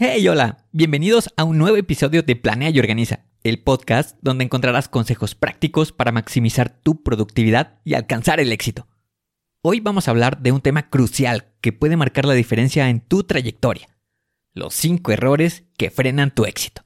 [0.00, 4.86] Hey, hola, bienvenidos a un nuevo episodio de Planea y Organiza, el podcast donde encontrarás
[4.86, 8.86] consejos prácticos para maximizar tu productividad y alcanzar el éxito.
[9.60, 13.24] Hoy vamos a hablar de un tema crucial que puede marcar la diferencia en tu
[13.24, 13.88] trayectoria.
[14.54, 16.82] Los 5 errores que frenan tu éxito.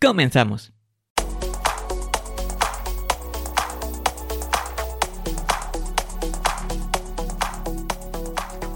[0.00, 0.72] Comenzamos.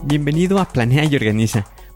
[0.03, 1.69] Bienvenido a Planea y Organiza.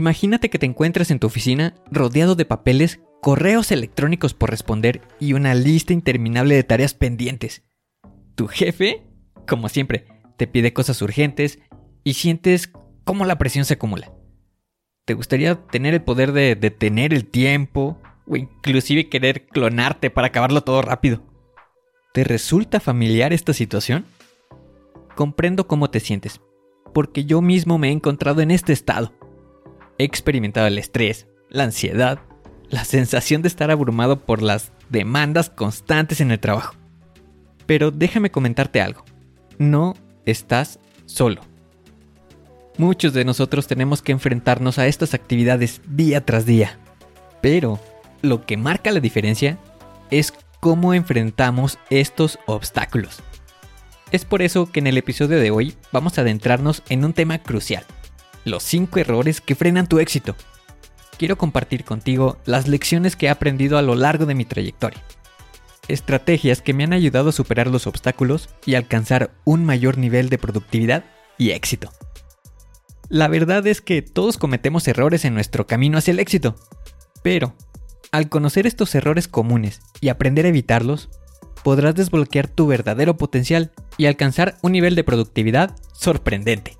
[0.00, 5.34] Imagínate que te encuentras en tu oficina rodeado de papeles, correos electrónicos por responder y
[5.34, 7.64] una lista interminable de tareas pendientes.
[8.34, 9.02] Tu jefe,
[9.46, 10.06] como siempre,
[10.38, 11.58] te pide cosas urgentes
[12.02, 12.72] y sientes
[13.04, 14.10] cómo la presión se acumula.
[15.04, 20.62] ¿Te gustaría tener el poder de detener el tiempo o inclusive querer clonarte para acabarlo
[20.62, 21.22] todo rápido?
[22.14, 24.06] ¿Te resulta familiar esta situación?
[25.14, 26.40] Comprendo cómo te sientes,
[26.94, 29.19] porque yo mismo me he encontrado en este estado.
[30.00, 32.20] He experimentado el estrés, la ansiedad,
[32.70, 36.74] la sensación de estar abrumado por las demandas constantes en el trabajo.
[37.66, 39.04] Pero déjame comentarte algo.
[39.58, 41.42] No estás solo.
[42.78, 46.78] Muchos de nosotros tenemos que enfrentarnos a estas actividades día tras día.
[47.42, 47.78] Pero
[48.22, 49.58] lo que marca la diferencia
[50.10, 53.18] es cómo enfrentamos estos obstáculos.
[54.12, 57.36] Es por eso que en el episodio de hoy vamos a adentrarnos en un tema
[57.40, 57.84] crucial
[58.44, 60.36] los 5 errores que frenan tu éxito.
[61.18, 65.02] Quiero compartir contigo las lecciones que he aprendido a lo largo de mi trayectoria.
[65.88, 70.38] Estrategias que me han ayudado a superar los obstáculos y alcanzar un mayor nivel de
[70.38, 71.04] productividad
[71.36, 71.90] y éxito.
[73.08, 76.56] La verdad es que todos cometemos errores en nuestro camino hacia el éxito,
[77.22, 77.54] pero
[78.12, 81.10] al conocer estos errores comunes y aprender a evitarlos,
[81.62, 86.79] podrás desbloquear tu verdadero potencial y alcanzar un nivel de productividad sorprendente.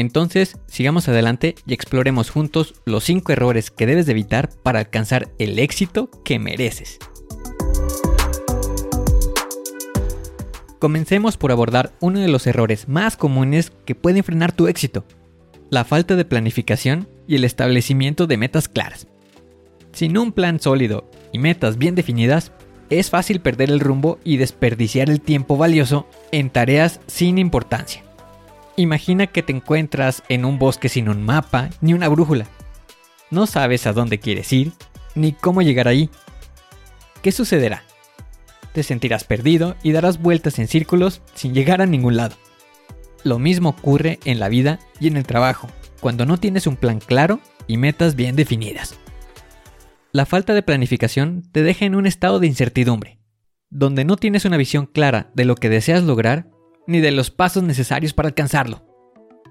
[0.00, 5.28] Entonces, sigamos adelante y exploremos juntos los 5 errores que debes de evitar para alcanzar
[5.38, 6.98] el éxito que mereces.
[10.78, 15.04] Comencemos por abordar uno de los errores más comunes que pueden frenar tu éxito,
[15.68, 19.06] la falta de planificación y el establecimiento de metas claras.
[19.92, 22.52] Sin un plan sólido y metas bien definidas,
[22.88, 28.09] es fácil perder el rumbo y desperdiciar el tiempo valioso en tareas sin importancia.
[28.80, 32.46] Imagina que te encuentras en un bosque sin un mapa ni una brújula.
[33.30, 34.72] No sabes a dónde quieres ir
[35.14, 36.08] ni cómo llegar ahí.
[37.20, 37.82] ¿Qué sucederá?
[38.72, 42.36] Te sentirás perdido y darás vueltas en círculos sin llegar a ningún lado.
[43.22, 45.68] Lo mismo ocurre en la vida y en el trabajo,
[46.00, 48.98] cuando no tienes un plan claro y metas bien definidas.
[50.10, 53.18] La falta de planificación te deja en un estado de incertidumbre,
[53.68, 56.48] donde no tienes una visión clara de lo que deseas lograr
[56.90, 58.82] ni de los pasos necesarios para alcanzarlo.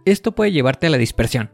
[0.05, 1.51] Esto puede llevarte a la dispersión,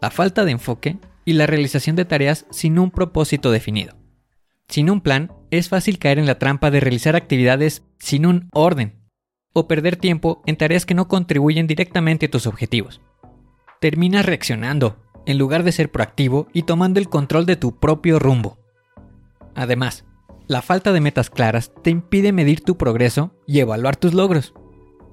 [0.00, 3.96] la falta de enfoque y la realización de tareas sin un propósito definido.
[4.68, 9.00] Sin un plan, es fácil caer en la trampa de realizar actividades sin un orden
[9.54, 13.00] o perder tiempo en tareas que no contribuyen directamente a tus objetivos.
[13.80, 18.58] Terminas reaccionando en lugar de ser proactivo y tomando el control de tu propio rumbo.
[19.54, 20.04] Además,
[20.48, 24.52] la falta de metas claras te impide medir tu progreso y evaluar tus logros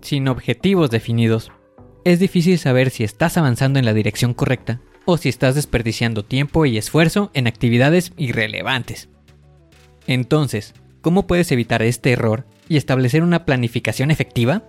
[0.02, 1.52] sin objetivos definidos,
[2.04, 6.66] es difícil saber si estás avanzando en la dirección correcta o si estás desperdiciando tiempo
[6.66, 9.10] y esfuerzo en actividades irrelevantes.
[10.08, 14.64] Entonces, ¿cómo puedes evitar este error y establecer una planificación efectiva?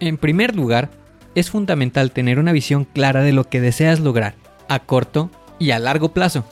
[0.00, 0.90] En primer lugar,
[1.34, 4.34] es fundamental tener una visión clara de lo que deseas lograr
[4.68, 6.44] a corto y a largo plazo.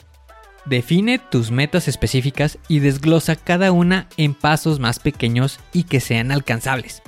[0.65, 6.31] Define tus metas específicas y desglosa cada una en pasos más pequeños y que sean
[6.31, 7.01] alcanzables.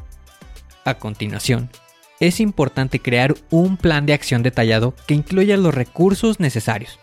[0.85, 1.71] A continuación,
[2.19, 6.99] es importante crear un plan de acción detallado que incluya los recursos necesarios,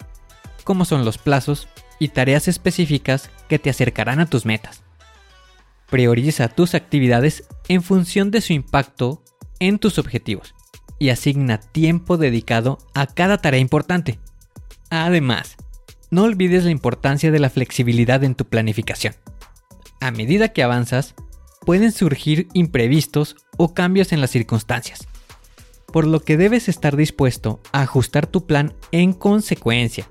[0.62, 1.68] como son los plazos
[1.98, 4.84] y tareas específicas que te acercarán a tus metas.
[5.90, 9.22] Prioriza tus actividades en función de su impacto
[9.58, 10.54] en tus objetivos
[10.98, 14.20] y asigna tiempo dedicado a cada tarea importante.
[14.90, 15.56] Además,
[16.10, 19.14] no olvides la importancia de la flexibilidad en tu planificación.
[20.00, 21.14] A medida que avanzas,
[21.64, 25.06] pueden surgir imprevistos o cambios en las circunstancias,
[25.92, 30.08] por lo que debes estar dispuesto a ajustar tu plan en consecuencia.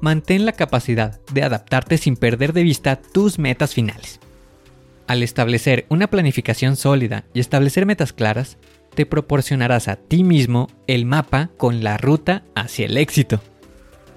[0.00, 4.20] Mantén la capacidad de adaptarte sin perder de vista tus metas finales.
[5.06, 8.58] Al establecer una planificación sólida y establecer metas claras,
[8.94, 13.40] te proporcionarás a ti mismo el mapa con la ruta hacia el éxito.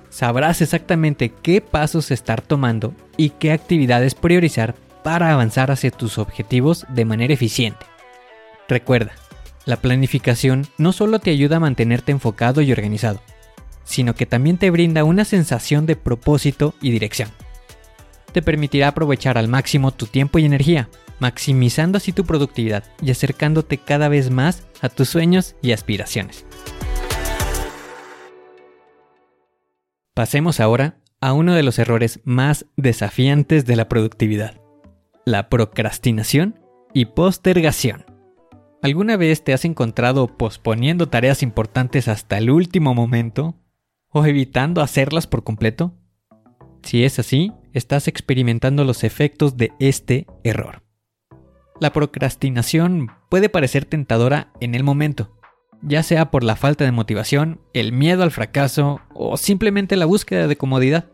[0.09, 4.75] Sabrás exactamente qué pasos estar tomando y qué actividades priorizar
[5.07, 7.85] para avanzar hacia tus objetivos de manera eficiente.
[8.67, 9.13] Recuerda,
[9.63, 13.21] la planificación no solo te ayuda a mantenerte enfocado y organizado,
[13.85, 17.29] sino que también te brinda una sensación de propósito y dirección.
[18.33, 20.89] Te permitirá aprovechar al máximo tu tiempo y energía,
[21.19, 26.45] maximizando así tu productividad y acercándote cada vez más a tus sueños y aspiraciones.
[30.13, 34.66] Pasemos ahora a uno de los errores más desafiantes de la productividad
[35.27, 36.57] la procrastinación
[36.93, 38.05] y postergación.
[38.81, 43.57] ¿Alguna vez te has encontrado posponiendo tareas importantes hasta el último momento
[44.07, 45.93] o evitando hacerlas por completo?
[46.81, 50.83] Si es así, estás experimentando los efectos de este error.
[51.81, 55.37] La procrastinación puede parecer tentadora en el momento,
[55.81, 60.47] ya sea por la falta de motivación, el miedo al fracaso o simplemente la búsqueda
[60.47, 61.11] de comodidad.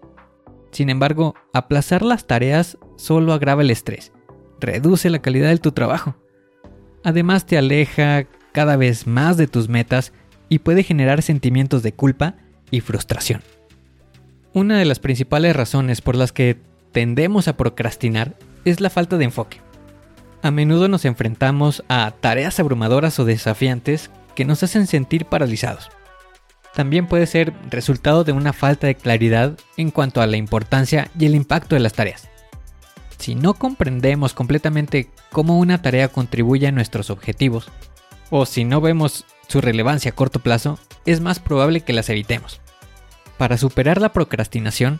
[0.73, 4.11] Sin embargo, aplazar las tareas solo agrava el estrés,
[4.59, 6.15] reduce la calidad de tu trabajo.
[7.03, 10.13] Además te aleja cada vez más de tus metas
[10.49, 12.35] y puede generar sentimientos de culpa
[12.71, 13.43] y frustración.
[14.51, 16.57] Una de las principales razones por las que
[16.91, 18.35] tendemos a procrastinar
[18.65, 19.61] es la falta de enfoque.
[20.41, 25.91] A menudo nos enfrentamos a tareas abrumadoras o desafiantes que nos hacen sentir paralizados
[26.73, 31.25] también puede ser resultado de una falta de claridad en cuanto a la importancia y
[31.25, 32.29] el impacto de las tareas.
[33.19, 37.69] Si no comprendemos completamente cómo una tarea contribuye a nuestros objetivos,
[38.29, 42.59] o si no vemos su relevancia a corto plazo, es más probable que las evitemos.
[43.37, 44.99] Para superar la procrastinación,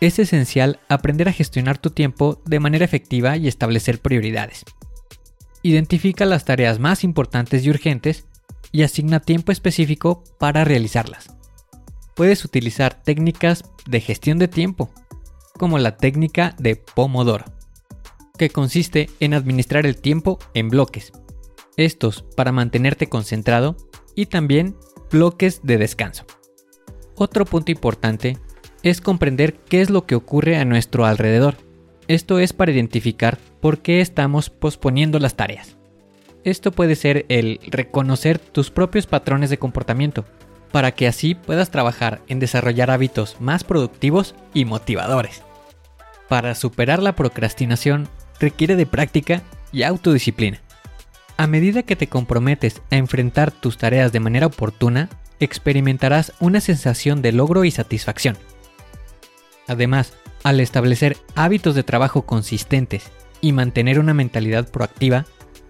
[0.00, 4.64] es esencial aprender a gestionar tu tiempo de manera efectiva y establecer prioridades.
[5.62, 8.26] Identifica las tareas más importantes y urgentes
[8.72, 11.34] y asigna tiempo específico para realizarlas.
[12.14, 14.90] Puedes utilizar técnicas de gestión de tiempo,
[15.56, 17.44] como la técnica de Pomodoro,
[18.36, 21.12] que consiste en administrar el tiempo en bloques.
[21.76, 23.76] Estos para mantenerte concentrado
[24.14, 24.76] y también
[25.10, 26.24] bloques de descanso.
[27.14, 28.36] Otro punto importante
[28.82, 31.56] es comprender qué es lo que ocurre a nuestro alrededor.
[32.06, 35.77] Esto es para identificar por qué estamos posponiendo las tareas.
[36.44, 40.24] Esto puede ser el reconocer tus propios patrones de comportamiento,
[40.70, 45.42] para que así puedas trabajar en desarrollar hábitos más productivos y motivadores.
[46.28, 48.08] Para superar la procrastinación
[48.38, 49.42] requiere de práctica
[49.72, 50.60] y autodisciplina.
[51.36, 55.08] A medida que te comprometes a enfrentar tus tareas de manera oportuna,
[55.40, 58.36] experimentarás una sensación de logro y satisfacción.
[59.66, 65.26] Además, al establecer hábitos de trabajo consistentes y mantener una mentalidad proactiva,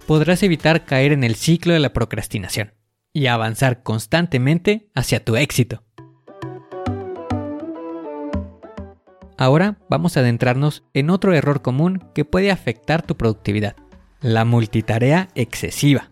[0.09, 2.73] podrás evitar caer en el ciclo de la procrastinación
[3.13, 5.83] y avanzar constantemente hacia tu éxito.
[9.37, 13.75] Ahora vamos a adentrarnos en otro error común que puede afectar tu productividad,
[14.19, 16.09] la multitarea excesiva.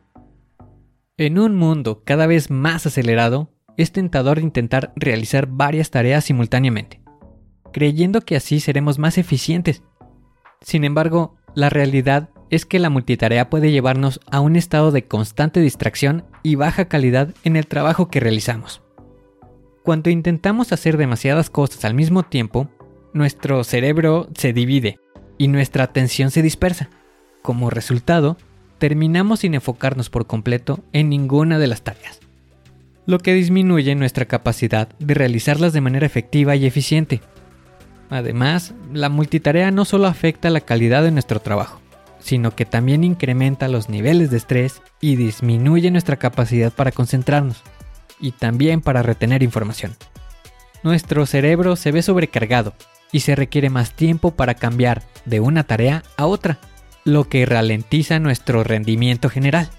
[1.17, 7.01] En un mundo cada vez más acelerado, es tentador intentar realizar varias tareas simultáneamente,
[7.73, 9.81] creyendo que así seremos más eficientes.
[10.61, 15.59] Sin embargo, la realidad es que la multitarea puede llevarnos a un estado de constante
[15.59, 18.81] distracción y baja calidad en el trabajo que realizamos.
[19.83, 22.69] Cuando intentamos hacer demasiadas cosas al mismo tiempo,
[23.13, 24.99] nuestro cerebro se divide
[25.37, 26.89] y nuestra atención se dispersa.
[27.41, 28.37] Como resultado,
[28.79, 32.19] terminamos sin enfocarnos por completo en ninguna de las tareas,
[33.05, 37.21] lo que disminuye nuestra capacidad de realizarlas de manera efectiva y eficiente.
[38.09, 41.81] Además, la multitarea no solo afecta la calidad de nuestro trabajo,
[42.19, 47.63] sino que también incrementa los niveles de estrés y disminuye nuestra capacidad para concentrarnos
[48.19, 49.95] y también para retener información.
[50.83, 52.73] Nuestro cerebro se ve sobrecargado
[53.11, 56.59] y se requiere más tiempo para cambiar de una tarea a otra,
[57.03, 59.69] lo que ralentiza nuestro rendimiento general.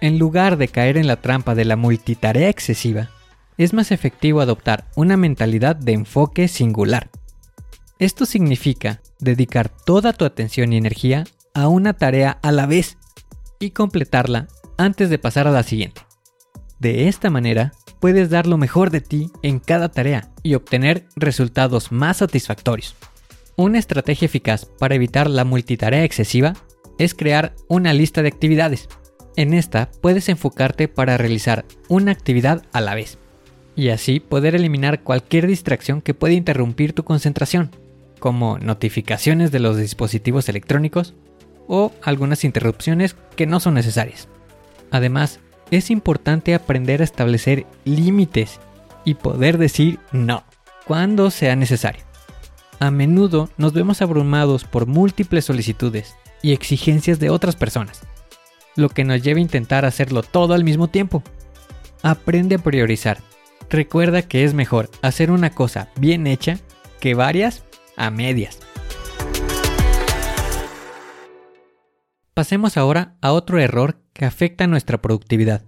[0.00, 3.10] En lugar de caer en la trampa de la multitarea excesiva,
[3.58, 7.10] es más efectivo adoptar una mentalidad de enfoque singular.
[7.98, 12.98] Esto significa dedicar toda tu atención y energía a una tarea a la vez
[13.58, 16.02] y completarla antes de pasar a la siguiente.
[16.78, 21.92] De esta manera, puedes dar lo mejor de ti en cada tarea y obtener resultados
[21.92, 22.96] más satisfactorios.
[23.56, 26.54] Una estrategia eficaz para evitar la multitarea excesiva
[26.98, 28.88] es crear una lista de actividades.
[29.36, 33.18] En esta puedes enfocarte para realizar una actividad a la vez
[33.76, 37.70] y así poder eliminar cualquier distracción que pueda interrumpir tu concentración,
[38.18, 41.14] como notificaciones de los dispositivos electrónicos
[41.72, 44.26] o algunas interrupciones que no son necesarias.
[44.90, 45.38] Además,
[45.70, 48.58] es importante aprender a establecer límites
[49.04, 50.42] y poder decir no
[50.84, 52.02] cuando sea necesario.
[52.80, 58.00] A menudo nos vemos abrumados por múltiples solicitudes y exigencias de otras personas,
[58.74, 61.22] lo que nos lleva a intentar hacerlo todo al mismo tiempo.
[62.02, 63.18] Aprende a priorizar.
[63.68, 66.58] Recuerda que es mejor hacer una cosa bien hecha
[66.98, 67.62] que varias
[67.96, 68.58] a medias.
[72.40, 75.66] Pasemos ahora a otro error que afecta nuestra productividad,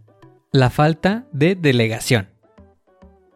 [0.52, 2.30] la falta de delegación.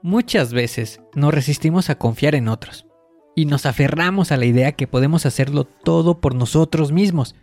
[0.00, 2.86] Muchas veces nos resistimos a confiar en otros
[3.34, 7.36] y nos aferramos a la idea que podemos hacerlo todo por nosotros mismos.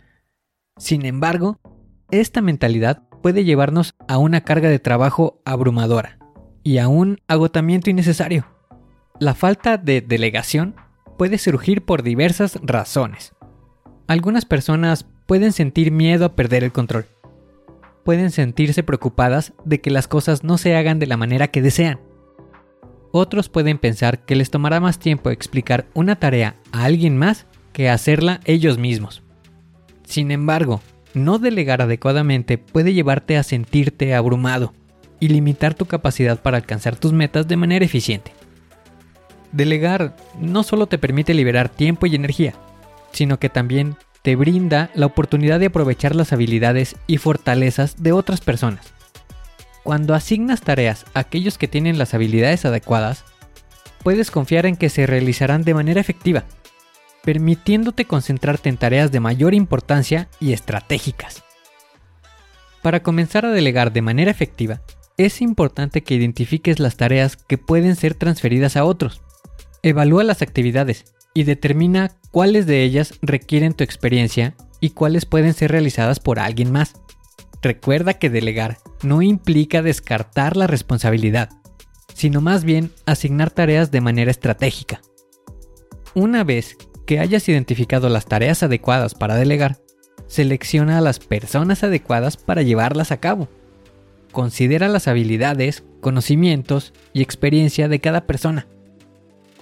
[0.78, 1.60] Sin embargo,
[2.10, 6.18] esta mentalidad puede llevarnos a una carga de trabajo abrumadora
[6.64, 8.48] y a un agotamiento innecesario.
[9.20, 10.74] La falta de delegación
[11.16, 13.32] puede surgir por diversas razones.
[14.08, 17.06] Algunas personas pueden sentir miedo a perder el control.
[18.04, 22.00] Pueden sentirse preocupadas de que las cosas no se hagan de la manera que desean.
[23.12, 27.88] Otros pueden pensar que les tomará más tiempo explicar una tarea a alguien más que
[27.88, 29.22] hacerla ellos mismos.
[30.04, 30.80] Sin embargo,
[31.14, 34.74] no delegar adecuadamente puede llevarte a sentirte abrumado
[35.20, 38.32] y limitar tu capacidad para alcanzar tus metas de manera eficiente.
[39.52, 42.54] Delegar no solo te permite liberar tiempo y energía,
[43.12, 48.40] sino que también te brinda la oportunidad de aprovechar las habilidades y fortalezas de otras
[48.40, 48.94] personas.
[49.82, 53.24] Cuando asignas tareas a aquellos que tienen las habilidades adecuadas,
[54.02, 56.44] puedes confiar en que se realizarán de manera efectiva,
[57.22, 61.44] permitiéndote concentrarte en tareas de mayor importancia y estratégicas.
[62.82, 64.80] Para comenzar a delegar de manera efectiva,
[65.18, 69.20] es importante que identifiques las tareas que pueden ser transferidas a otros
[69.84, 71.04] Evalúa las actividades
[71.34, 76.72] y determina cuáles de ellas requieren tu experiencia y cuáles pueden ser realizadas por alguien
[76.72, 76.94] más.
[77.62, 81.50] Recuerda que delegar no implica descartar la responsabilidad,
[82.12, 85.00] sino más bien asignar tareas de manera estratégica.
[86.16, 86.76] Una vez
[87.06, 89.78] que hayas identificado las tareas adecuadas para delegar,
[90.26, 93.46] selecciona a las personas adecuadas para llevarlas a cabo.
[94.32, 98.66] Considera las habilidades, conocimientos y experiencia de cada persona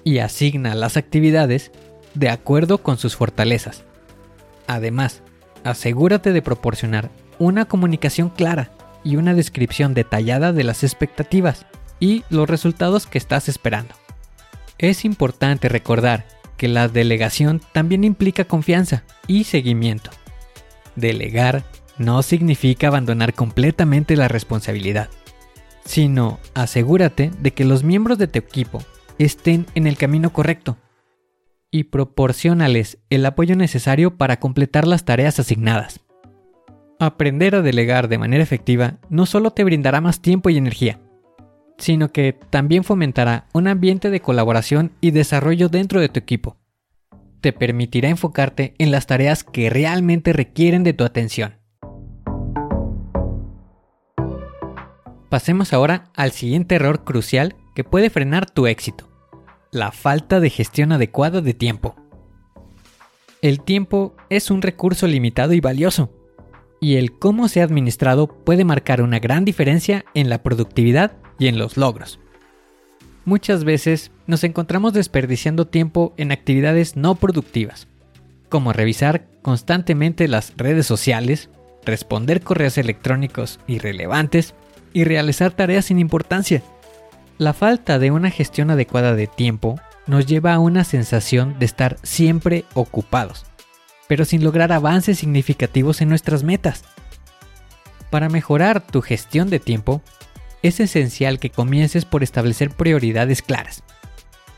[0.05, 1.71] y asigna las actividades
[2.14, 3.85] de acuerdo con sus fortalezas.
[4.66, 5.23] Además,
[5.64, 8.71] asegúrate de proporcionar una comunicación clara
[9.04, 11.66] y una descripción detallada de las expectativas
[11.99, 13.95] y los resultados que estás esperando.
[14.78, 16.26] Es importante recordar
[16.57, 20.11] que la delegación también implica confianza y seguimiento.
[20.97, 21.64] Delegar
[21.99, 25.09] no significa abandonar completamente la responsabilidad,
[25.85, 28.83] sino asegúrate de que los miembros de tu equipo
[29.19, 30.76] estén en el camino correcto
[31.73, 36.00] y proporcionales el apoyo necesario para completar las tareas asignadas.
[37.00, 41.00] Aprender a delegar de manera efectiva no solo te brindará más tiempo y energía,
[41.79, 46.59] sino que también fomentará un ambiente de colaboración y desarrollo dentro de tu equipo.
[47.41, 51.55] Te permitirá enfocarte en las tareas que realmente requieren de tu atención.
[55.29, 59.12] Pasemos ahora al siguiente error crucial que puede frenar tu éxito
[59.73, 61.97] la falta de gestión adecuada de tiempo.
[63.41, 66.12] El tiempo es un recurso limitado y valioso,
[66.79, 71.47] y el cómo se ha administrado puede marcar una gran diferencia en la productividad y
[71.47, 72.21] en los logros.
[73.25, 77.88] Muchas veces nos encontramos desperdiciando tiempo en actividades no productivas,
[78.50, 81.49] como revisar constantemente las redes sociales,
[81.87, 84.55] responder correos electrónicos irrelevantes
[84.93, 86.62] y realizar tareas sin importancia.
[87.38, 91.96] La falta de una gestión adecuada de tiempo nos lleva a una sensación de estar
[92.02, 93.46] siempre ocupados,
[94.08, 96.84] pero sin lograr avances significativos en nuestras metas.
[98.10, 100.02] Para mejorar tu gestión de tiempo,
[100.62, 103.82] es esencial que comiences por establecer prioridades claras.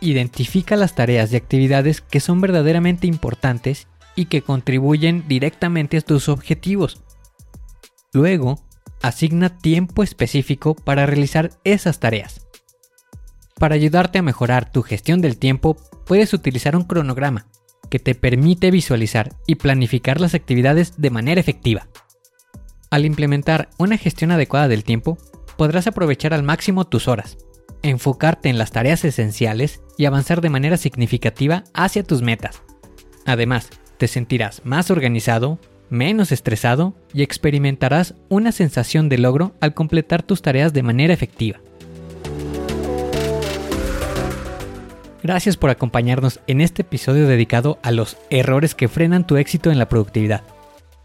[0.00, 6.28] Identifica las tareas y actividades que son verdaderamente importantes y que contribuyen directamente a tus
[6.28, 7.02] objetivos.
[8.12, 8.60] Luego,
[9.02, 12.43] asigna tiempo específico para realizar esas tareas.
[13.58, 17.46] Para ayudarte a mejorar tu gestión del tiempo, puedes utilizar un cronograma
[17.88, 21.88] que te permite visualizar y planificar las actividades de manera efectiva.
[22.90, 25.18] Al implementar una gestión adecuada del tiempo,
[25.56, 27.38] podrás aprovechar al máximo tus horas,
[27.82, 32.62] enfocarte en las tareas esenciales y avanzar de manera significativa hacia tus metas.
[33.26, 40.22] Además, te sentirás más organizado, menos estresado y experimentarás una sensación de logro al completar
[40.22, 41.60] tus tareas de manera efectiva.
[45.24, 49.78] Gracias por acompañarnos en este episodio dedicado a los errores que frenan tu éxito en
[49.78, 50.42] la productividad.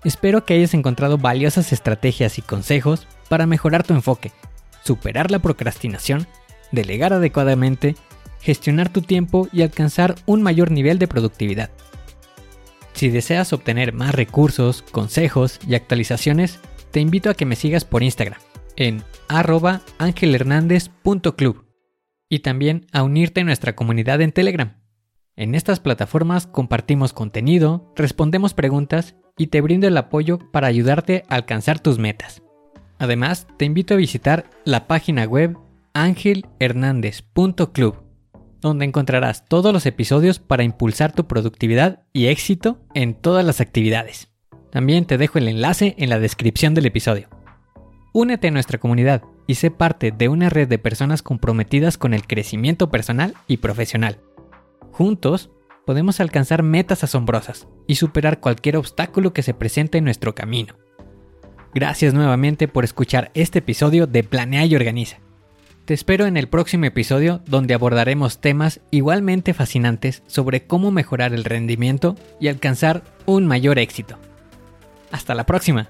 [0.04, 4.34] Espero que hayas encontrado valiosas estrategias y consejos para mejorar tu enfoque,
[4.84, 6.28] superar la procrastinación,
[6.74, 7.96] delegar adecuadamente,
[8.42, 11.70] gestionar tu tiempo y alcanzar un mayor nivel de productividad.
[12.92, 16.60] Si deseas obtener más recursos, consejos y actualizaciones,
[16.92, 18.42] te invito a que me sigas por Instagram
[18.76, 21.69] en arroba angelhernandez.club
[22.30, 24.78] y también a unirte a nuestra comunidad en Telegram.
[25.36, 31.36] En estas plataformas compartimos contenido, respondemos preguntas y te brindo el apoyo para ayudarte a
[31.36, 32.44] alcanzar tus metas.
[33.00, 35.58] Además, te invito a visitar la página web
[35.94, 37.96] angelhernandez.club,
[38.60, 44.30] donde encontrarás todos los episodios para impulsar tu productividad y éxito en todas las actividades.
[44.70, 47.30] También te dejo el enlace en la descripción del episodio.
[48.14, 52.28] Únete a nuestra comunidad y sé parte de una red de personas comprometidas con el
[52.28, 54.20] crecimiento personal y profesional.
[54.92, 55.50] Juntos
[55.88, 60.76] podemos alcanzar metas asombrosas y superar cualquier obstáculo que se presente en nuestro camino.
[61.74, 65.18] Gracias nuevamente por escuchar este episodio de Planea y Organiza.
[65.86, 71.44] Te espero en el próximo episodio donde abordaremos temas igualmente fascinantes sobre cómo mejorar el
[71.44, 74.20] rendimiento y alcanzar un mayor éxito.
[75.12, 75.90] Hasta la próxima.